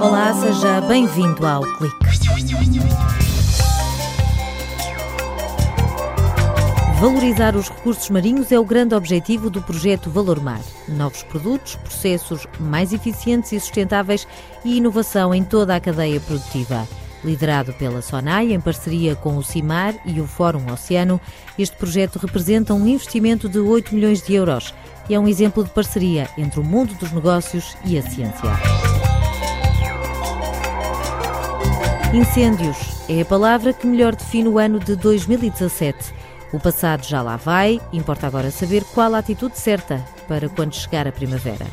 Olá, 0.00 0.32
seja 0.32 0.80
bem-vindo 0.88 1.46
ao 1.46 1.62
Clique. 1.76 1.96
Valorizar 6.98 7.54
os 7.54 7.68
recursos 7.68 8.08
marinhos 8.08 8.50
é 8.50 8.58
o 8.58 8.64
grande 8.64 8.94
objetivo 8.94 9.50
do 9.50 9.60
projeto 9.60 10.08
Valor 10.08 10.40
Mar. 10.40 10.62
Novos 10.88 11.24
produtos, 11.24 11.76
processos 11.76 12.46
mais 12.58 12.94
eficientes 12.94 13.52
e 13.52 13.60
sustentáveis 13.60 14.26
e 14.64 14.78
inovação 14.78 15.34
em 15.34 15.44
toda 15.44 15.76
a 15.76 15.80
cadeia 15.80 16.20
produtiva. 16.20 16.88
Liderado 17.24 17.72
pela 17.72 18.02
SONAI, 18.02 18.52
em 18.52 18.60
parceria 18.60 19.16
com 19.16 19.36
o 19.38 19.42
CIMAR 19.42 19.94
e 20.04 20.20
o 20.20 20.26
Fórum 20.26 20.70
Oceano, 20.70 21.18
este 21.58 21.74
projeto 21.76 22.18
representa 22.18 22.74
um 22.74 22.86
investimento 22.86 23.48
de 23.48 23.58
8 23.58 23.94
milhões 23.94 24.22
de 24.22 24.34
euros 24.34 24.74
e 25.08 25.14
é 25.14 25.18
um 25.18 25.26
exemplo 25.26 25.64
de 25.64 25.70
parceria 25.70 26.28
entre 26.36 26.60
o 26.60 26.64
mundo 26.64 26.94
dos 26.94 27.10
negócios 27.12 27.76
e 27.84 27.96
a 27.96 28.02
ciência. 28.02 28.50
Incêndios 32.12 32.76
é 33.08 33.22
a 33.22 33.24
palavra 33.24 33.72
que 33.72 33.86
melhor 33.86 34.14
define 34.14 34.48
o 34.48 34.58
ano 34.58 34.78
de 34.78 34.94
2017. 34.94 36.14
O 36.52 36.60
passado 36.60 37.04
já 37.04 37.22
lá 37.22 37.36
vai, 37.36 37.80
importa 37.92 38.26
agora 38.26 38.50
saber 38.50 38.84
qual 38.94 39.14
a 39.14 39.18
atitude 39.18 39.58
certa 39.58 40.04
para 40.28 40.48
quando 40.48 40.74
chegar 40.74 41.08
a 41.08 41.12
primavera. 41.12 41.66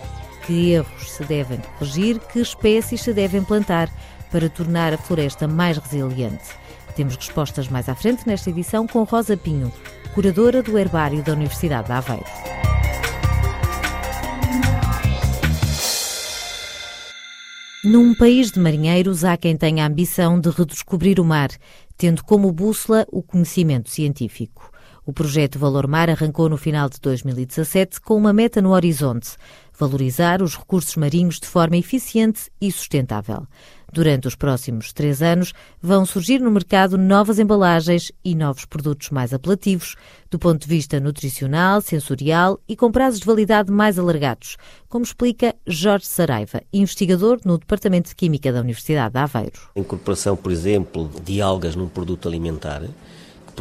Que 0.48 0.72
erros 0.72 1.12
se 1.12 1.24
devem 1.26 1.60
corrigir, 1.78 2.20
que 2.20 2.40
espécies 2.40 3.02
se 3.02 3.14
devem 3.14 3.44
plantar 3.44 3.90
para 4.32 4.50
tornar 4.50 4.94
a 4.94 4.98
floresta 4.98 5.48
mais 5.48 5.78
resiliente. 5.78 6.46
Temos 6.96 7.16
respostas 7.16 7.68
mais 7.68 7.88
à 7.90 7.96
frente 7.96 8.28
nesta 8.28 8.50
edição 8.50 8.88
com 8.88 9.04
Rosa 9.04 9.38
Pinho, 9.38 9.72
curadora 10.14 10.64
do 10.64 10.78
Herbário 10.78 11.24
da 11.24 11.34
Universidade 11.34 11.88
de 11.88 11.94
Aveiro. 11.94 12.26
Num 17.84 18.14
país 18.14 18.52
de 18.52 18.60
marinheiros, 18.60 19.24
há 19.24 19.36
quem 19.36 19.58
tenha 19.58 19.84
a 19.84 19.88
ambição 19.88 20.40
de 20.40 20.50
redescobrir 20.50 21.20
o 21.20 21.26
mar, 21.26 21.50
tendo 21.98 22.24
como 22.24 22.52
bússola 22.52 23.08
o 23.12 23.24
conhecimento 23.24 23.90
científico. 23.90 24.71
O 25.04 25.12
projeto 25.12 25.58
Valor 25.58 25.88
Mar 25.88 26.12
arrancou 26.12 26.48
no 26.48 26.58
final 26.58 26.88
de 26.88 27.00
2017 27.02 28.00
com 28.02 28.16
uma 28.16 28.32
meta 28.32 28.62
no 28.62 28.70
horizonte: 28.70 29.32
valorizar 29.74 30.44
os 30.44 30.56
recursos 30.56 30.96
marinhos 30.96 31.40
de 31.40 31.48
forma 31.48 31.76
eficiente 31.76 32.52
e 32.62 32.72
sustentável. 32.72 33.48
Durante 33.92 34.28
os 34.28 34.36
próximos 34.36 34.94
três 34.94 35.24
anos, 35.24 35.54
vão 35.82 36.06
surgir 36.06 36.40
no 36.40 36.52
mercado 36.52 37.00
novas 37.00 37.40
embalagens 37.40 38.12
e 38.24 38.36
novos 38.36 38.64
produtos 38.64 39.10
mais 39.10 39.34
apelativos, 39.34 39.96
do 40.30 40.38
ponto 40.38 40.62
de 40.62 40.68
vista 40.68 41.00
nutricional, 41.00 41.82
sensorial 41.82 42.60
e 42.70 42.76
com 42.76 42.92
prazos 42.92 43.20
de 43.20 43.26
validade 43.26 43.72
mais 43.72 43.98
alargados, 43.98 44.56
como 44.88 45.04
explica 45.04 45.56
Jorge 45.66 46.06
Saraiva, 46.06 46.62
investigador 46.72 47.40
no 47.44 47.58
Departamento 47.58 48.10
de 48.10 48.16
Química 48.16 48.54
da 48.54 48.62
Universidade 48.62 49.14
de 49.14 49.20
Aveiro. 49.20 49.60
A 49.76 49.80
incorporação, 49.80 50.38
por 50.38 50.52
exemplo, 50.52 51.10
de 51.26 51.42
algas 51.42 51.76
num 51.76 51.90
produto 51.90 52.30
alimentar 52.30 52.84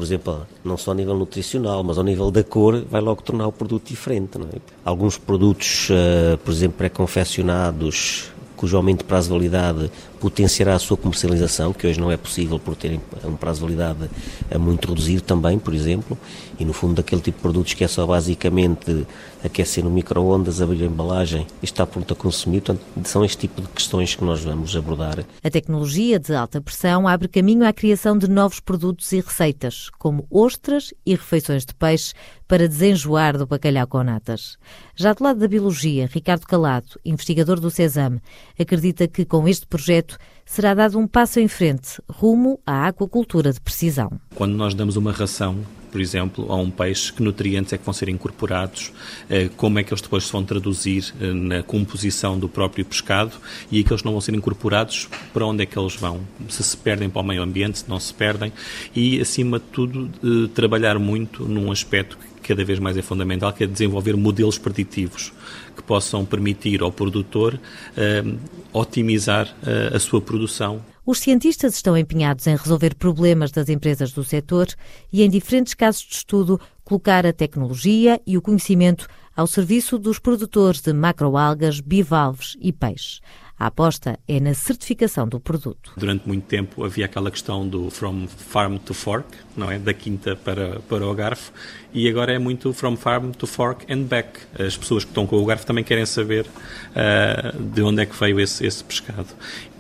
por 0.01 0.06
exemplo, 0.06 0.47
não 0.65 0.79
só 0.79 0.93
a 0.93 0.95
nível 0.95 1.15
nutricional, 1.15 1.84
mas 1.84 1.98
ao 1.98 2.05
nível 2.05 2.31
da 2.31 2.43
cor, 2.43 2.83
vai 2.91 3.03
logo 3.03 3.20
tornar 3.20 3.47
o 3.47 3.53
produto 3.53 3.87
diferente. 3.87 4.39
É? 4.39 4.59
Alguns 4.83 5.19
produtos, 5.19 5.91
uh, 5.91 6.39
por 6.39 6.51
exemplo, 6.51 6.79
pré-confeccionados, 6.79 8.31
cujo 8.56 8.78
aumento 8.78 9.01
de 9.01 9.05
prazo 9.05 9.28
de 9.28 9.34
validade 9.34 9.91
potenciará 10.20 10.74
a 10.74 10.78
sua 10.78 10.96
comercialização, 10.96 11.72
que 11.72 11.86
hoje 11.86 11.98
não 11.98 12.12
é 12.12 12.16
possível 12.16 12.58
por 12.58 12.76
terem 12.76 13.00
um 13.24 13.34
prazo 13.34 13.60
de 13.60 13.74
validade 13.74 14.10
muito 14.58 14.88
reduzido 14.88 15.22
também, 15.22 15.58
por 15.58 15.74
exemplo, 15.74 16.16
e 16.58 16.64
no 16.64 16.72
fundo 16.72 16.94
daquele 16.94 17.22
tipo 17.22 17.38
de 17.38 17.42
produtos 17.42 17.74
que 17.74 17.82
é 17.82 17.88
só 17.88 18.06
basicamente 18.06 19.06
aquecer 19.42 19.82
no 19.82 19.91
micro-ondas, 19.91 20.60
abrir 20.60 20.82
a 20.82 20.86
embalagem 20.86 21.46
e 21.62 21.64
está 21.64 21.86
pronto 21.86 22.12
a 22.12 22.16
consumir. 22.16 22.60
Portanto, 22.60 23.08
são 23.08 23.24
este 23.24 23.38
tipo 23.38 23.62
de 23.62 23.68
questões 23.68 24.14
que 24.14 24.22
nós 24.22 24.44
vamos 24.44 24.76
abordar. 24.76 25.24
A 25.42 25.50
tecnologia 25.50 26.18
de 26.18 26.34
alta 26.34 26.60
pressão 26.60 27.08
abre 27.08 27.26
caminho 27.26 27.66
à 27.66 27.72
criação 27.72 28.18
de 28.18 28.28
novos 28.28 28.60
produtos 28.60 29.10
e 29.12 29.20
receitas, 29.20 29.88
como 29.98 30.26
ostras 30.30 30.92
e 31.06 31.12
refeições 31.12 31.64
de 31.64 31.75
peixe, 31.75 32.12
para 32.47 32.69
desenjoar 32.69 33.38
do 33.38 33.47
bacalhau 33.47 33.86
com 33.86 34.03
natas. 34.03 34.59
Já 34.97 35.12
do 35.12 35.22
lado 35.22 35.38
da 35.38 35.47
biologia, 35.47 36.10
Ricardo 36.12 36.47
Calado, 36.47 36.98
investigador 37.04 37.60
do 37.60 37.70
CESAM, 37.70 38.20
acredita 38.59 39.06
que 39.06 39.25
com 39.25 39.47
este 39.47 39.66
projeto 39.69 40.09
será 40.50 40.75
dado 40.75 40.99
um 40.99 41.06
passo 41.06 41.38
em 41.38 41.47
frente 41.47 42.03
rumo 42.09 42.59
à 42.66 42.88
aquacultura 42.88 43.53
de 43.53 43.61
precisão. 43.61 44.11
Quando 44.34 44.56
nós 44.56 44.75
damos 44.75 44.97
uma 44.97 45.12
ração 45.12 45.65
por 45.91 46.00
exemplo, 46.00 46.47
a 46.53 46.56
um 46.56 46.71
peixe, 46.71 47.12
que 47.12 47.21
nutrientes 47.21 47.72
é 47.72 47.78
que 47.78 47.84
vão 47.84 47.93
ser 47.93 48.09
incorporados, 48.09 48.93
eh, 49.28 49.50
como 49.56 49.78
é 49.78 49.83
que 49.83 49.93
eles 49.93 50.00
depois 50.00 50.25
se 50.25 50.33
vão 50.33 50.44
traduzir 50.44 51.12
eh, 51.21 51.33
na 51.33 51.62
composição 51.65 52.39
do 52.39 52.49
próprio 52.49 52.84
pescado 52.84 53.33
e 53.72 53.81
aqueles 53.81 54.00
que 54.00 54.05
não 54.05 54.12
vão 54.12 54.21
ser 54.21 54.33
incorporados, 54.34 55.09
para 55.33 55.44
onde 55.44 55.65
é 55.65 55.66
que 55.66 55.77
eles 55.77 55.97
vão? 55.97 56.21
Se 56.49 56.62
se 56.62 56.77
perdem 56.77 57.10
para 57.10 57.22
o 57.22 57.25
meio 57.25 57.43
ambiente, 57.43 57.81
se 57.81 57.89
não 57.89 57.99
se 57.99 58.15
perdem 58.15 58.53
e, 58.94 59.21
acima 59.21 59.59
de 59.59 59.65
tudo, 59.66 60.49
trabalhar 60.55 60.97
muito 60.99 61.43
num 61.44 61.72
aspecto 61.72 62.16
que 62.16 62.29
cada 62.50 62.65
vez 62.65 62.81
mais 62.81 62.97
é 62.97 63.03
fundamental, 63.03 63.53
que 63.53 63.62
é 63.62 63.66
desenvolver 63.66 64.16
modelos 64.16 64.59
preditivos 64.59 65.33
que 65.77 65.83
possam 65.84 66.25
permitir 66.25 66.83
ao 66.83 66.91
produtor 66.91 67.55
uh, 67.55 68.38
otimizar 68.72 69.47
uh, 69.47 69.94
a 69.94 69.99
sua 70.00 70.21
produção 70.21 70.83
os 71.10 71.19
cientistas 71.19 71.75
estão 71.75 71.97
empenhados 71.97 72.47
em 72.47 72.55
resolver 72.55 72.94
problemas 72.94 73.50
das 73.50 73.69
empresas 73.69 74.12
do 74.12 74.22
setor 74.22 74.69
e, 75.12 75.25
em 75.25 75.31
diferentes 75.31 75.75
casos 75.75 76.03
de 76.03 76.15
estudo, 76.15 76.60
colocar 76.84 77.27
a 77.27 77.33
tecnologia 77.33 78.21
e 78.25 78.37
o 78.37 78.43
conhecimento 78.43 79.09
ao 79.34 79.47
serviço 79.47 79.99
dos 79.99 80.21
produtores 80.21 80.81
de 80.81 80.93
macroalgas, 80.93 81.81
bivalves 81.81 82.56
e 82.60 82.72
peixe. 82.72 83.21
A 83.60 83.66
aposta 83.66 84.19
é 84.26 84.41
na 84.41 84.54
certificação 84.54 85.28
do 85.28 85.38
produto. 85.38 85.93
Durante 85.94 86.26
muito 86.26 86.44
tempo 86.44 86.82
havia 86.82 87.04
aquela 87.04 87.31
questão 87.31 87.69
do 87.69 87.91
from 87.91 88.26
farm 88.26 88.78
to 88.78 88.94
fork, 88.94 89.28
não 89.54 89.71
é? 89.71 89.78
Da 89.78 89.93
quinta 89.93 90.34
para, 90.34 90.81
para 90.81 91.06
o 91.06 91.15
garfo, 91.15 91.53
e 91.93 92.09
agora 92.09 92.32
é 92.32 92.38
muito 92.38 92.72
from 92.72 92.97
farm 92.97 93.32
to 93.32 93.47
fork 93.47 93.84
and 93.93 94.04
back. 94.04 94.41
As 94.59 94.78
pessoas 94.78 95.04
que 95.04 95.10
estão 95.10 95.26
com 95.26 95.37
o 95.37 95.44
garfo 95.44 95.66
também 95.66 95.84
querem 95.84 96.06
saber 96.06 96.47
uh, 96.47 97.62
de 97.62 97.82
onde 97.82 98.00
é 98.00 98.06
que 98.06 98.19
veio 98.19 98.41
esse, 98.41 98.65
esse 98.65 98.82
pescado. 98.82 99.28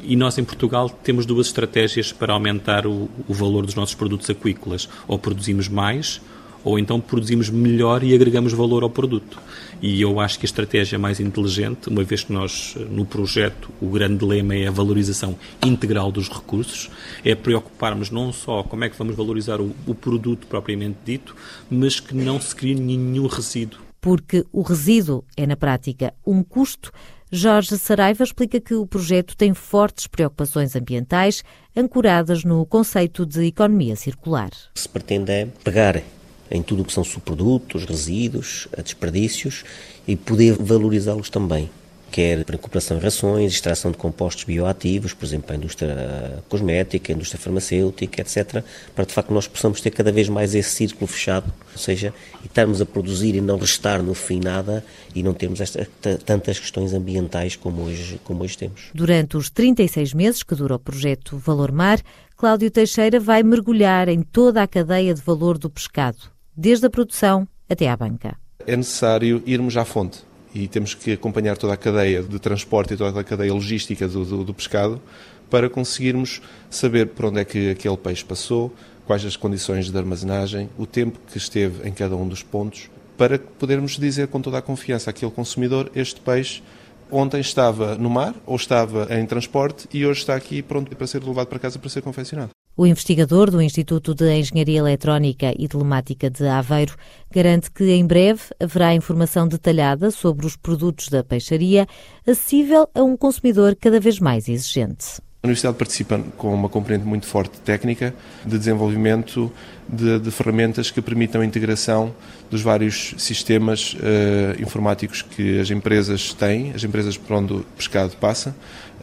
E 0.02 0.14
nós 0.14 0.36
em 0.36 0.44
Portugal 0.44 0.90
temos 0.90 1.24
duas 1.24 1.46
estratégias 1.46 2.12
para 2.12 2.34
aumentar 2.34 2.86
o, 2.86 3.08
o 3.26 3.32
valor 3.32 3.64
dos 3.64 3.74
nossos 3.74 3.94
produtos 3.94 4.28
aquícolas. 4.28 4.90
Ou 5.08 5.18
produzimos 5.18 5.68
mais, 5.68 6.20
ou 6.64 6.78
então 6.78 7.00
produzimos 7.00 7.50
melhor 7.50 8.02
e 8.02 8.14
agregamos 8.14 8.52
valor 8.52 8.82
ao 8.82 8.90
produto. 8.90 9.38
E 9.82 10.00
eu 10.00 10.20
acho 10.20 10.38
que 10.38 10.44
a 10.44 10.48
estratégia 10.48 10.98
mais 10.98 11.20
inteligente, 11.20 11.88
uma 11.88 12.04
vez 12.04 12.22
que 12.22 12.32
nós, 12.32 12.76
no 12.90 13.04
projeto, 13.04 13.70
o 13.80 13.88
grande 13.88 14.24
lema 14.24 14.54
é 14.54 14.66
a 14.66 14.70
valorização 14.70 15.36
integral 15.64 16.12
dos 16.12 16.28
recursos, 16.28 16.90
é 17.24 17.34
preocuparmos 17.34 18.10
não 18.10 18.32
só 18.32 18.62
como 18.62 18.84
é 18.84 18.90
que 18.90 18.98
vamos 18.98 19.16
valorizar 19.16 19.60
o, 19.60 19.74
o 19.86 19.94
produto 19.94 20.46
propriamente 20.46 20.98
dito, 21.04 21.34
mas 21.70 21.98
que 21.98 22.14
não 22.14 22.40
se 22.40 22.54
crie 22.54 22.74
nenhum 22.74 23.26
resíduo. 23.26 23.80
Porque 24.00 24.44
o 24.52 24.62
resíduo 24.62 25.24
é, 25.36 25.46
na 25.46 25.56
prática, 25.56 26.12
um 26.26 26.42
custo 26.42 26.92
Jorge 27.32 27.78
Saraiva 27.78 28.24
explica 28.24 28.60
que 28.60 28.74
o 28.74 28.84
projeto 28.84 29.36
tem 29.36 29.54
fortes 29.54 30.08
preocupações 30.08 30.74
ambientais 30.74 31.44
ancoradas 31.76 32.42
no 32.42 32.66
conceito 32.66 33.24
de 33.24 33.46
economia 33.46 33.94
circular. 33.94 34.48
O 34.48 34.74
que 34.74 34.80
se 34.80 34.88
pretende 34.88 35.30
é 35.30 35.46
pegar 35.62 36.02
em 36.50 36.62
tudo 36.62 36.82
o 36.82 36.84
que 36.84 36.92
são 36.92 37.04
subprodutos, 37.04 37.84
resíduos, 37.84 38.68
desperdícios 38.82 39.64
e 40.06 40.16
poder 40.16 40.54
valorizá-los 40.54 41.30
também 41.30 41.70
quer 42.10 42.44
recuperação 42.46 42.98
de 42.98 43.04
rações, 43.04 43.52
extração 43.52 43.90
de 43.90 43.96
compostos 43.96 44.44
bioativos, 44.44 45.14
por 45.14 45.24
exemplo, 45.24 45.52
a 45.52 45.56
indústria 45.56 46.42
cosmética, 46.48 47.12
a 47.12 47.14
indústria 47.14 47.40
farmacêutica, 47.40 48.20
etc., 48.20 48.64
para 48.94 49.04
de 49.04 49.12
facto 49.12 49.32
nós 49.32 49.46
possamos 49.46 49.80
ter 49.80 49.90
cada 49.90 50.10
vez 50.10 50.28
mais 50.28 50.54
esse 50.54 50.70
círculo 50.70 51.06
fechado, 51.06 51.52
ou 51.72 51.78
seja, 51.78 52.12
estarmos 52.44 52.80
a 52.80 52.86
produzir 52.86 53.34
e 53.34 53.40
não 53.40 53.58
restar 53.58 54.02
no 54.02 54.14
fim 54.14 54.40
nada 54.40 54.84
e 55.14 55.22
não 55.22 55.32
termos 55.32 55.60
esta, 55.60 55.86
tantas 56.24 56.58
questões 56.58 56.92
ambientais 56.92 57.54
como 57.56 57.82
hoje, 57.82 58.20
como 58.24 58.42
hoje 58.42 58.58
temos. 58.58 58.90
Durante 58.92 59.36
os 59.36 59.48
36 59.50 60.12
meses 60.14 60.42
que 60.42 60.54
dura 60.54 60.74
o 60.74 60.78
projeto 60.78 61.38
Valor 61.38 61.70
Mar, 61.70 62.00
Cláudio 62.36 62.70
Teixeira 62.70 63.20
vai 63.20 63.42
mergulhar 63.42 64.08
em 64.08 64.22
toda 64.22 64.62
a 64.62 64.66
cadeia 64.66 65.14
de 65.14 65.20
valor 65.20 65.58
do 65.58 65.70
pescado 65.70 66.39
desde 66.60 66.84
a 66.84 66.90
produção 66.90 67.48
até 67.70 67.88
à 67.88 67.96
banca. 67.96 68.36
É 68.66 68.76
necessário 68.76 69.42
irmos 69.46 69.78
à 69.78 69.84
fonte 69.86 70.22
e 70.54 70.68
temos 70.68 70.92
que 70.92 71.12
acompanhar 71.12 71.56
toda 71.56 71.72
a 71.72 71.76
cadeia 71.76 72.22
de 72.22 72.38
transporte 72.38 72.92
e 72.92 72.96
toda 72.98 73.18
a 73.18 73.24
cadeia 73.24 73.54
logística 73.54 74.06
do, 74.06 74.26
do, 74.26 74.44
do 74.44 74.52
pescado 74.52 75.00
para 75.48 75.70
conseguirmos 75.70 76.42
saber 76.68 77.08
por 77.08 77.24
onde 77.26 77.40
é 77.40 77.44
que 77.46 77.70
aquele 77.70 77.96
peixe 77.96 78.22
passou, 78.22 78.74
quais 79.06 79.24
as 79.24 79.36
condições 79.36 79.90
de 79.90 79.96
armazenagem, 79.96 80.68
o 80.76 80.84
tempo 80.84 81.18
que 81.32 81.38
esteve 81.38 81.88
em 81.88 81.92
cada 81.92 82.14
um 82.14 82.28
dos 82.28 82.42
pontos, 82.42 82.90
para 83.16 83.38
podermos 83.38 83.96
dizer 83.96 84.28
com 84.28 84.42
toda 84.42 84.58
a 84.58 84.62
confiança 84.62 85.08
àquele 85.08 85.32
consumidor: 85.32 85.90
este 85.94 86.20
peixe 86.20 86.62
ontem 87.10 87.40
estava 87.40 87.96
no 87.96 88.10
mar 88.10 88.34
ou 88.44 88.56
estava 88.56 89.08
em 89.18 89.24
transporte 89.24 89.88
e 89.94 90.04
hoje 90.04 90.20
está 90.20 90.36
aqui 90.36 90.60
pronto 90.60 90.94
para 90.94 91.06
ser 91.06 91.24
levado 91.24 91.46
para 91.46 91.58
casa 91.58 91.78
para 91.78 91.88
ser 91.88 92.02
confeccionado. 92.02 92.50
O 92.80 92.86
investigador 92.86 93.50
do 93.50 93.60
Instituto 93.60 94.14
de 94.14 94.32
Engenharia 94.32 94.78
Eletrónica 94.78 95.52
e 95.58 95.68
Telemática 95.68 96.30
de 96.30 96.48
Aveiro 96.48 96.96
garante 97.30 97.70
que 97.70 97.84
em 97.90 98.06
breve 98.06 98.40
haverá 98.58 98.94
informação 98.94 99.46
detalhada 99.46 100.10
sobre 100.10 100.46
os 100.46 100.56
produtos 100.56 101.08
da 101.10 101.22
peixaria, 101.22 101.86
acessível 102.26 102.88
a 102.94 103.02
um 103.02 103.18
consumidor 103.18 103.76
cada 103.78 104.00
vez 104.00 104.18
mais 104.18 104.48
exigente. 104.48 105.20
A 105.42 105.46
Universidade 105.46 105.76
participa 105.76 106.18
com 106.36 106.54
uma 106.54 106.70
componente 106.70 107.04
muito 107.04 107.26
forte 107.26 107.58
técnica 107.60 108.14
de 108.46 108.58
desenvolvimento 108.58 109.52
de, 109.88 110.18
de 110.18 110.30
ferramentas 110.30 110.90
que 110.90 111.00
permitam 111.00 111.40
a 111.40 111.44
integração 111.46 112.14
dos 112.50 112.60
vários 112.60 113.14
sistemas 113.16 113.94
uh, 113.94 114.60
informáticos 114.60 115.22
que 115.22 115.58
as 115.58 115.70
empresas 115.70 116.34
têm, 116.34 116.72
as 116.72 116.84
empresas 116.84 117.16
por 117.16 117.36
onde 117.36 117.54
o 117.54 117.60
pescado 117.76 118.16
passa. 118.16 118.54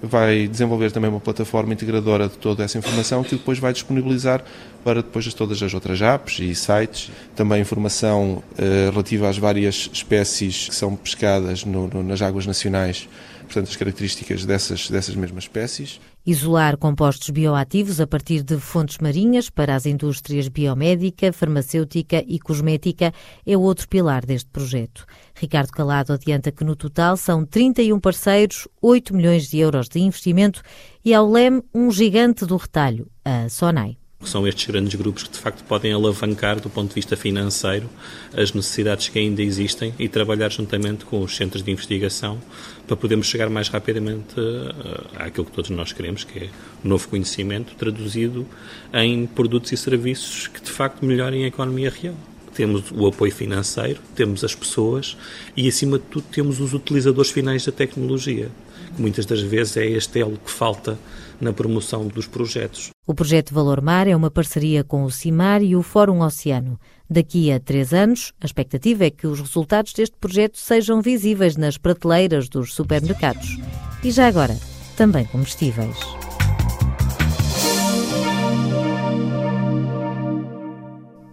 Vai 0.01 0.47
desenvolver 0.47 0.91
também 0.91 1.09
uma 1.09 1.19
plataforma 1.19 1.73
integradora 1.73 2.27
de 2.27 2.37
toda 2.37 2.63
essa 2.63 2.77
informação 2.77 3.23
que 3.23 3.35
depois 3.35 3.57
vai 3.57 3.73
disponibilizar 3.73 4.43
para 4.83 5.01
depois 5.01 5.33
todas 5.33 5.61
as 5.61 5.73
outras 5.73 6.01
apps 6.01 6.39
e 6.39 6.53
sites. 6.53 7.11
Também 7.35 7.61
informação 7.61 8.43
uh, 8.53 8.91
relativa 8.91 9.27
às 9.27 9.37
várias 9.37 9.89
espécies 9.91 10.69
que 10.69 10.75
são 10.75 10.95
pescadas 10.95 11.65
no, 11.65 11.87
no, 11.87 12.03
nas 12.03 12.21
águas 12.21 12.45
nacionais 12.45 13.07
portanto, 13.47 13.69
as 13.69 13.75
características 13.75 14.45
dessas, 14.45 14.89
dessas 14.89 15.15
mesmas 15.15 15.45
espécies. 15.45 15.99
Isolar 16.25 16.77
compostos 16.77 17.29
bioativos 17.29 17.99
a 17.99 18.05
partir 18.05 18.43
de 18.43 18.57
fontes 18.57 18.97
marinhas 18.99 19.49
para 19.49 19.73
as 19.73 19.85
indústrias 19.85 20.47
biomédica, 20.47 21.33
farmacêutica 21.33 22.23
e 22.27 22.37
cosmética 22.37 23.13
é 23.45 23.57
outro 23.57 23.87
pilar 23.87 24.25
deste 24.25 24.49
projeto. 24.49 25.05
Ricardo 25.33 25.71
Calado 25.71 26.13
adianta 26.13 26.51
que 26.51 26.63
no 26.63 26.75
total 26.75 27.17
são 27.17 27.45
31 27.45 27.99
parceiros, 27.99 28.67
8 28.81 29.15
milhões 29.15 29.47
de 29.47 29.57
euros 29.59 29.87
de 29.87 29.99
investimento 29.99 30.61
e 31.03 31.13
ao 31.13 31.29
LEM 31.29 31.63
um 31.73 31.89
gigante 31.89 32.45
do 32.45 32.57
retalho, 32.57 33.09
a 33.23 33.49
Sonai. 33.49 33.97
São 34.23 34.47
estes 34.47 34.65
grandes 34.65 34.95
grupos 34.95 35.23
que 35.23 35.29
de 35.29 35.37
facto 35.37 35.63
podem 35.63 35.93
alavancar 35.93 36.59
do 36.59 36.69
ponto 36.69 36.89
de 36.89 36.95
vista 36.95 37.15
financeiro 37.15 37.87
as 38.35 38.51
necessidades 38.51 39.07
que 39.09 39.19
ainda 39.19 39.43
existem 39.43 39.93
e 39.99 40.09
trabalhar 40.09 40.49
juntamente 40.51 41.05
com 41.05 41.21
os 41.21 41.35
centros 41.35 41.63
de 41.63 41.71
investigação 41.71 42.39
para 42.87 42.97
podermos 42.97 43.27
chegar 43.27 43.49
mais 43.49 43.69
rapidamente 43.69 44.35
eh, 44.35 45.23
àquilo 45.23 45.45
que 45.45 45.51
todos 45.51 45.69
nós 45.69 45.93
queremos, 45.93 46.23
que 46.23 46.39
é 46.39 46.49
novo 46.83 47.07
conhecimento 47.07 47.75
traduzido 47.75 48.45
em 48.91 49.27
produtos 49.27 49.71
e 49.71 49.77
serviços 49.77 50.47
que 50.47 50.61
de 50.61 50.71
facto 50.71 51.05
melhorem 51.05 51.43
a 51.45 51.47
economia 51.47 51.91
real. 51.91 52.15
Temos 52.55 52.91
o 52.91 53.05
apoio 53.05 53.31
financeiro, 53.31 53.99
temos 54.15 54.43
as 54.43 54.55
pessoas 54.55 55.15
e, 55.55 55.67
acima 55.67 55.99
de 55.99 56.05
tudo, 56.05 56.25
temos 56.31 56.59
os 56.59 56.73
utilizadores 56.73 57.29
finais 57.29 57.63
da 57.63 57.71
tecnologia, 57.71 58.49
que 58.95 58.99
muitas 58.99 59.27
das 59.27 59.41
vezes 59.41 59.77
é 59.77 59.85
este 59.85 60.19
elo 60.19 60.39
que 60.43 60.49
falta 60.49 60.97
na 61.39 61.53
promoção 61.53 62.07
dos 62.07 62.27
projetos. 62.27 62.89
O 63.05 63.13
projeto 63.13 63.53
Valor 63.53 63.81
Mar 63.81 64.07
é 64.07 64.15
uma 64.15 64.31
parceria 64.31 64.83
com 64.83 65.03
o 65.03 65.11
CIMAR 65.11 65.61
e 65.61 65.75
o 65.75 65.83
Fórum 65.83 66.21
Oceano. 66.21 66.79
Daqui 67.09 67.51
a 67.51 67.59
três 67.59 67.93
anos, 67.93 68.33
a 68.41 68.45
expectativa 68.45 69.05
é 69.05 69.09
que 69.09 69.27
os 69.27 69.39
resultados 69.39 69.93
deste 69.93 70.15
projeto 70.17 70.57
sejam 70.57 71.01
visíveis 71.01 71.55
nas 71.55 71.77
prateleiras 71.77 72.49
dos 72.49 72.73
supermercados. 72.73 73.57
E 74.03 74.11
já 74.11 74.27
agora, 74.27 74.57
também 74.95 75.25
comestíveis. 75.25 75.97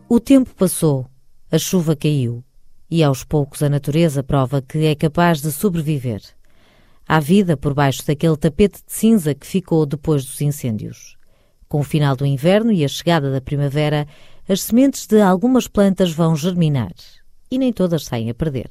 O 0.09 0.21
tempo 0.21 0.55
passou 0.55 1.07
a 1.51 1.59
chuva 1.59 1.95
caiu 1.95 2.45
e 2.91 3.03
aos 3.03 3.23
poucos 3.23 3.63
a 3.63 3.69
natureza 3.69 4.23
prova 4.25 4.61
que 4.61 4.87
é 4.87 4.95
capaz 4.95 5.41
de 5.41 5.53
sobreviver. 5.53 6.21
Há 7.07 7.21
vida 7.21 7.57
por 7.57 7.75
baixo 7.75 8.07
daquele 8.07 8.37
tapete 8.37 8.83
de 8.85 8.93
cinza 8.93 9.35
que 9.35 9.47
ficou 9.47 9.85
depois 9.85 10.25
dos 10.25 10.41
incêndios. 10.41 11.17
Com 11.69 11.81
o 11.81 11.85
final 11.85 12.17
do 12.17 12.25
inverno 12.25 12.73
e 12.73 12.85
a 12.85 12.89
chegada 12.89 13.31
da 13.31 13.41
primavera, 13.41 14.07
as 14.49 14.63
sementes 14.63 15.07
de 15.07 15.21
algumas 15.21 15.69
plantas 15.69 16.13
vão 16.13 16.35
germinar 16.35 16.95
e 17.51 17.59
nem 17.59 17.73
todas 17.73 18.05
saem 18.05 18.31
a 18.31 18.35
perder. 18.35 18.71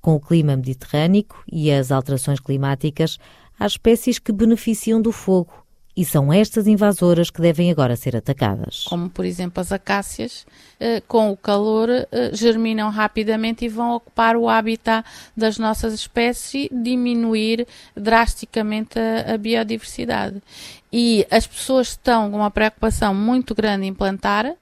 Com 0.00 0.14
o 0.14 0.20
clima 0.20 0.54
mediterrâneo 0.54 1.24
e 1.50 1.72
as 1.72 1.90
alterações 1.90 2.38
climáticas, 2.38 3.18
há 3.58 3.66
espécies 3.66 4.18
que 4.18 4.32
beneficiam 4.32 5.00
do 5.00 5.10
fogo 5.10 5.63
e 5.96 6.04
são 6.04 6.32
estas 6.32 6.66
invasoras 6.66 7.30
que 7.30 7.40
devem 7.40 7.70
agora 7.70 7.94
ser 7.94 8.16
atacadas. 8.16 8.84
Como, 8.88 9.08
por 9.08 9.24
exemplo, 9.24 9.60
as 9.60 9.70
acácias, 9.70 10.44
eh, 10.80 11.00
com 11.06 11.30
o 11.30 11.36
calor, 11.36 11.88
eh, 11.88 12.06
germinam 12.32 12.90
rapidamente 12.90 13.64
e 13.64 13.68
vão 13.68 13.94
ocupar 13.94 14.36
o 14.36 14.48
habitat 14.48 15.06
das 15.36 15.56
nossas 15.56 15.94
espécies, 15.94 16.68
diminuir 16.72 17.66
drasticamente 17.96 18.98
a 18.98 19.38
biodiversidade. 19.38 20.42
E 20.92 21.26
as 21.30 21.46
pessoas 21.46 21.88
estão 21.88 22.30
com 22.30 22.38
uma 22.38 22.50
preocupação 22.50 23.14
muito 23.14 23.54
grande 23.54 23.86
em 23.86 23.94
plantar, 23.94 24.54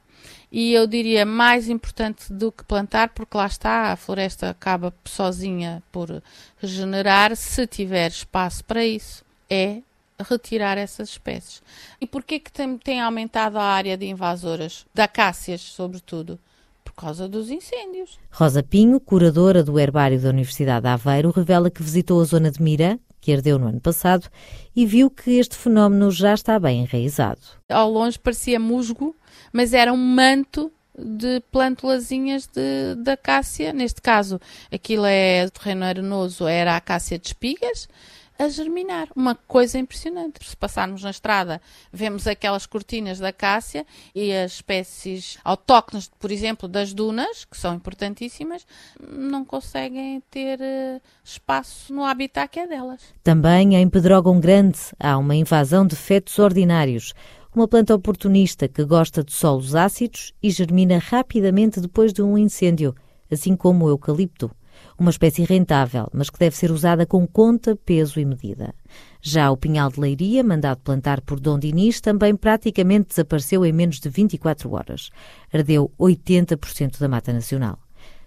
e 0.51 0.75
eu 0.75 0.87
diria 0.87 1.25
mais 1.25 1.67
importante 1.71 2.31
do 2.31 2.53
que 2.53 2.63
plantar, 2.63 3.09
porque 3.09 3.35
lá 3.39 3.47
está, 3.47 3.91
a 3.91 3.97
floresta 3.97 4.51
acaba 4.51 4.93
sozinha 5.03 5.83
por 5.91 6.23
regenerar, 6.61 7.35
se 7.35 7.67
tiver 7.67 8.09
espaço 8.09 8.63
para 8.63 8.85
isso, 8.85 9.25
é 9.49 9.81
retirar 10.23 10.79
essas 10.79 11.11
espécies. 11.11 11.63
E 12.01 12.07
porquê 12.07 12.39
que 12.39 12.53
tem, 12.53 12.79
tem 12.79 13.01
aumentado 13.01 13.59
a 13.59 13.65
área 13.65 13.97
de 13.97 14.07
invasoras, 14.07 14.87
da 14.95 15.07
cássias, 15.09 15.61
sobretudo? 15.61 16.39
Por 16.85 16.93
causa 16.95 17.29
dos 17.29 17.51
incêndios. 17.51 18.19
Rosa 18.31 18.63
Pinho, 18.63 19.01
curadora 19.01 19.63
do 19.63 19.79
Herbário 19.79 20.21
da 20.21 20.29
Universidade 20.29 20.83
de 20.83 20.89
Aveiro, 20.89 21.31
revela 21.31 21.71
que 21.71 21.83
visitou 21.83 22.21
a 22.21 22.25
zona 22.25 22.51
de 22.51 22.61
Mira, 22.63 22.99
que 23.21 23.33
ardeu 23.33 23.59
no 23.59 23.69
ano 23.69 23.81
passado, 23.81 24.29
e 24.75 24.85
viu 24.85 25.09
que 25.09 25.39
este 25.39 25.57
fenómeno 25.57 26.11
já 26.11 26.35
está 26.35 26.59
bem 26.59 26.83
enraizado. 26.83 27.41
Ao 27.69 27.91
longe 27.91 28.19
parecia 28.19 28.59
musgo, 28.59 29.15
mas 29.53 29.73
era 29.73 29.93
um 29.93 29.97
manto 29.97 30.73
de 30.99 31.41
plantulazinhas 31.51 32.47
de, 32.47 32.97
da 32.97 33.13
acácia. 33.13 33.73
Neste 33.73 34.03
caso, 34.03 34.41
aquilo 34.71 35.07
é 35.07 35.49
terreno 35.49 35.85
arenoso, 35.85 36.47
era 36.47 36.75
a 36.75 36.77
acácia 36.77 37.19
de 37.19 37.29
espigas 37.29 37.89
a 38.39 38.49
germinar. 38.49 39.09
Uma 39.15 39.35
coisa 39.35 39.79
impressionante. 39.79 40.49
Se 40.49 40.57
passarmos 40.57 41.03
na 41.03 41.11
estrada, 41.11 41.61
vemos 41.93 42.27
aquelas 42.27 42.67
cortinas 42.67 43.19
da 43.19 43.33
cássia 43.33 43.87
e 44.15 44.33
as 44.33 44.53
espécies 44.53 45.39
autóctones, 45.45 46.11
por 46.19 46.31
exemplo, 46.31 46.69
das 46.69 46.93
dunas, 46.93 47.45
que 47.45 47.57
são 47.57 47.75
importantíssimas, 47.75 48.67
não 49.01 49.45
conseguem 49.45 50.23
ter 50.31 50.59
uh, 50.61 51.01
espaço 51.25 51.93
no 51.93 52.05
habitat 52.05 52.49
que 52.49 52.61
é 52.61 52.67
delas. 52.67 53.01
Também 53.23 53.77
em 53.77 53.89
Pedrógão 53.89 54.41
Grande 54.41 54.79
há 54.99 55.17
uma 55.17 55.35
invasão 55.35 55.87
de 55.87 55.97
fetos 55.97 56.39
ordinários 56.39 57.15
uma 57.55 57.69
planta 57.69 57.95
oportunista 57.95 58.67
que 58.67 58.83
gosta 58.83 59.23
de 59.23 59.31
solos 59.31 59.75
ácidos 59.75 60.33
e 60.43 60.49
germina 60.49 60.97
rapidamente 60.97 61.83
depois 61.83 62.11
de 62.11 62.23
um 62.23 62.39
incêndio, 62.39 62.95
assim 63.31 63.55
como 63.55 63.85
o 63.85 63.91
eucalipto 63.91 64.51
uma 64.99 65.11
espécie 65.11 65.45
rentável, 65.45 66.09
mas 66.13 66.31
que 66.31 66.39
deve 66.39 66.57
ser 66.57 66.71
usada 66.71 67.05
com 67.07 67.27
conta, 67.27 67.77
peso 67.77 68.21
e 68.21 68.25
medida. 68.25 68.75
Já 69.21 69.51
o 69.51 69.57
pinhal 69.57 69.91
de 69.91 70.01
leiria, 70.01 70.43
mandado 70.43 70.81
plantar 70.81 71.21
por 71.21 71.39
Dom 71.39 71.59
Dinis, 71.59 72.01
também 72.01 72.35
praticamente 72.35 73.09
desapareceu 73.09 73.65
em 73.65 73.73
menos 73.73 74.01
de 74.01 74.09
24 74.09 74.73
horas. 74.73 75.11
Ardeu 75.53 75.93
80% 75.99 76.99
da 76.99 77.09
mata 77.09 77.33
nacional. 77.33 77.79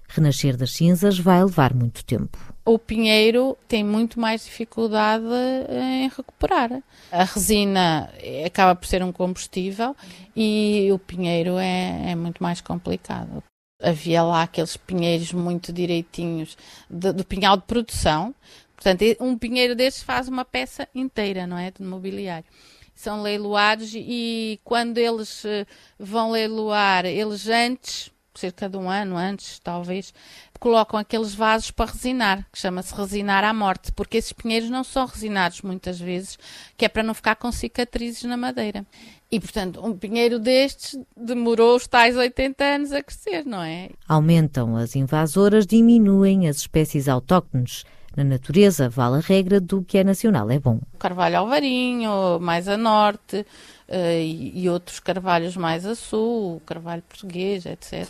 Renascer 0.07 0.55
das 0.55 0.71
cinzas 0.71 1.17
vai 1.17 1.43
levar 1.43 1.73
muito 1.73 2.05
tempo. 2.05 2.37
O 2.63 2.77
pinheiro 2.77 3.57
tem 3.67 3.83
muito 3.83 4.19
mais 4.19 4.45
dificuldade 4.45 5.25
em 5.69 6.07
recuperar. 6.09 6.81
A 7.11 7.23
resina 7.23 8.09
acaba 8.45 8.75
por 8.75 8.85
ser 8.87 9.03
um 9.03 9.11
combustível 9.11 9.95
e 10.35 10.89
o 10.91 10.99
pinheiro 10.99 11.57
é, 11.57 12.11
é 12.11 12.15
muito 12.15 12.41
mais 12.41 12.61
complicado 12.61 13.43
havia 13.81 14.23
lá 14.23 14.43
aqueles 14.43 14.77
pinheiros 14.77 15.31
muito 15.33 15.73
direitinhos 15.73 16.57
de, 16.89 17.11
do 17.11 17.25
pinhal 17.25 17.57
de 17.57 17.63
produção. 17.63 18.33
Portanto, 18.75 19.03
um 19.19 19.37
pinheiro 19.37 19.75
destes 19.75 20.03
faz 20.03 20.27
uma 20.27 20.45
peça 20.45 20.87
inteira, 20.93 21.47
não 21.47 21.57
é? 21.57 21.71
De 21.71 21.83
mobiliário. 21.83 22.45
São 22.93 23.21
leiloados 23.21 23.91
e 23.93 24.59
quando 24.63 24.97
eles 24.97 25.43
eh, 25.43 25.65
vão 25.99 26.31
leiloar, 26.31 27.05
eles 27.05 27.47
antes, 27.47 28.09
cerca 28.33 28.69
de 28.69 28.77
um 28.77 28.89
ano 28.89 29.17
antes, 29.17 29.59
talvez, 29.59 30.13
colocam 30.59 30.97
aqueles 30.97 31.33
vasos 31.33 31.71
para 31.71 31.91
resinar, 31.91 32.47
que 32.51 32.57
chama-se 32.57 32.93
resinar 32.93 33.43
à 33.43 33.53
morte, 33.53 33.91
porque 33.91 34.17
esses 34.17 34.31
pinheiros 34.31 34.69
não 34.69 34.83
são 34.83 35.05
resinados 35.05 35.61
muitas 35.61 35.99
vezes, 35.99 36.39
que 36.77 36.85
é 36.85 36.89
para 36.89 37.03
não 37.03 37.13
ficar 37.13 37.35
com 37.35 37.51
cicatrizes 37.51 38.23
na 38.23 38.37
madeira. 38.37 38.85
E, 39.31 39.39
portanto, 39.39 39.83
um 39.83 39.97
pinheiro 39.97 40.39
destes 40.39 40.99
demorou 41.17 41.75
os 41.75 41.87
tais 41.87 42.15
80 42.15 42.63
anos 42.63 42.91
a 42.91 43.01
crescer, 43.01 43.45
não 43.45 43.61
é? 43.61 43.89
Aumentam 44.07 44.75
as 44.77 44.95
invasoras, 44.95 45.65
diminuem 45.65 46.47
as 46.47 46.57
espécies 46.57 47.09
autóctones. 47.09 47.83
Na 48.15 48.23
natureza, 48.23 48.87
vale 48.87 49.17
a 49.17 49.19
regra 49.19 49.59
do 49.59 49.83
que 49.83 49.97
é 49.97 50.03
nacional 50.03 50.49
é 50.49 50.57
bom. 50.57 50.79
Carvalho 50.97 51.39
alvarinho, 51.39 52.39
mais 52.39 52.67
a 52.69 52.77
norte, 52.77 53.45
uh, 53.89 54.21
e, 54.21 54.69
outros 54.69 55.01
carvalhos 55.01 55.57
mais 55.57 55.85
a 55.85 55.95
sul, 55.95 56.57
o 56.57 56.59
carvalho 56.61 57.01
português, 57.01 57.65
etc. 57.65 58.07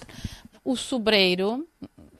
O 0.64 0.76
sobreiro 0.76 1.66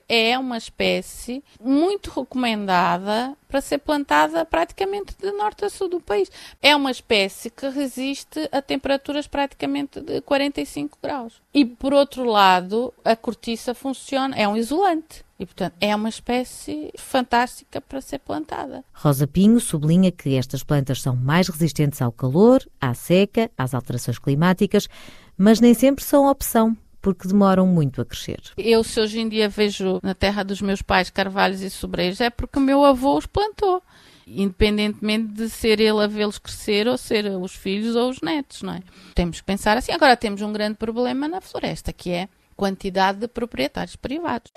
é 0.08 0.38
uma 0.38 0.56
espécie 0.56 1.42
muito 1.60 2.10
recomendada 2.10 3.36
para 3.48 3.60
ser 3.60 3.78
plantada 3.78 4.44
praticamente 4.44 5.16
de 5.20 5.30
norte 5.32 5.64
a 5.64 5.70
sul 5.70 5.88
do 5.88 6.00
país. 6.00 6.30
É 6.62 6.74
uma 6.74 6.90
espécie 6.90 7.50
que 7.50 7.68
resiste 7.68 8.48
a 8.52 8.60
temperaturas 8.60 9.26
praticamente 9.26 10.00
de 10.00 10.20
45 10.20 10.98
graus. 11.02 11.34
E 11.52 11.64
por 11.64 11.92
outro 11.92 12.24
lado, 12.24 12.92
a 13.04 13.16
cortiça 13.16 13.74
funciona, 13.74 14.36
é 14.36 14.46
um 14.46 14.56
isolante. 14.56 15.24
E, 15.38 15.44
portanto, 15.44 15.74
é 15.80 15.94
uma 15.94 16.08
espécie 16.08 16.90
fantástica 16.96 17.78
para 17.78 18.00
ser 18.00 18.18
plantada. 18.20 18.82
Rosa 18.94 19.26
Pinho 19.26 19.60
sublinha 19.60 20.10
que 20.10 20.34
estas 20.34 20.62
plantas 20.62 21.02
são 21.02 21.14
mais 21.14 21.48
resistentes 21.48 22.00
ao 22.00 22.10
calor, 22.10 22.66
à 22.80 22.94
seca, 22.94 23.50
às 23.56 23.74
alterações 23.74 24.18
climáticas, 24.18 24.88
mas 25.36 25.60
nem 25.60 25.74
sempre 25.74 26.02
são 26.02 26.30
opção 26.30 26.74
porque 27.06 27.28
demoram 27.28 27.68
muito 27.68 28.00
a 28.00 28.04
crescer. 28.04 28.40
Eu, 28.58 28.82
se 28.82 28.98
hoje 28.98 29.20
em 29.20 29.28
dia 29.28 29.48
vejo 29.48 30.00
na 30.02 30.12
terra 30.12 30.42
dos 30.42 30.60
meus 30.60 30.82
pais 30.82 31.08
carvalhos 31.08 31.60
e 31.60 31.70
sobreiros, 31.70 32.20
é 32.20 32.30
porque 32.30 32.58
o 32.58 32.60
meu 32.60 32.84
avô 32.84 33.16
os 33.16 33.26
plantou. 33.26 33.80
Independentemente 34.26 35.28
de 35.28 35.48
ser 35.48 35.78
ele 35.78 36.02
a 36.02 36.08
vê-los 36.08 36.36
crescer 36.36 36.88
ou 36.88 36.98
ser 36.98 37.26
os 37.26 37.54
filhos 37.54 37.94
ou 37.94 38.10
os 38.10 38.20
netos, 38.20 38.62
não 38.62 38.72
é? 38.72 38.80
Temos 39.14 39.38
que 39.38 39.46
pensar 39.46 39.76
assim. 39.76 39.92
Agora 39.92 40.16
temos 40.16 40.42
um 40.42 40.52
grande 40.52 40.78
problema 40.78 41.28
na 41.28 41.40
floresta, 41.40 41.92
que 41.92 42.10
é 42.10 42.28
quantidade 42.56 43.20
de 43.20 43.28
proprietários 43.28 43.94
privados. 43.94 44.50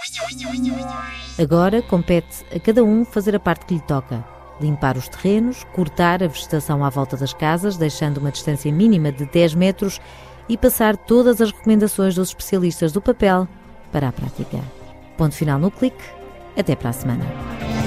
Agora 1.37 1.83
compete 1.83 2.43
a 2.51 2.59
cada 2.59 2.83
um 2.83 3.05
fazer 3.05 3.35
a 3.35 3.39
parte 3.39 3.67
que 3.67 3.75
lhe 3.75 3.81
toca. 3.81 4.25
Limpar 4.59 4.97
os 4.97 5.07
terrenos, 5.07 5.63
cortar 5.65 6.23
a 6.23 6.27
vegetação 6.27 6.83
à 6.83 6.89
volta 6.89 7.15
das 7.15 7.31
casas, 7.31 7.77
deixando 7.77 8.17
uma 8.17 8.31
distância 8.31 8.71
mínima 8.73 9.11
de 9.11 9.27
10 9.27 9.53
metros 9.53 10.01
e 10.49 10.57
passar 10.57 10.97
todas 10.97 11.39
as 11.39 11.51
recomendações 11.51 12.15
dos 12.15 12.29
especialistas 12.29 12.91
do 12.91 13.01
papel 13.01 13.47
para 13.91 14.09
a 14.09 14.11
prática. 14.11 14.59
Ponto 15.15 15.35
final 15.35 15.59
no 15.59 15.71
clique. 15.71 16.03
Até 16.57 16.75
para 16.75 16.89
a 16.89 16.93
semana. 16.93 17.78